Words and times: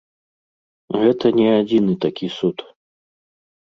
Гэта 1.03 1.25
не 1.39 1.47
адзіны 1.59 1.93
такі 2.09 2.35
суд. 2.41 2.57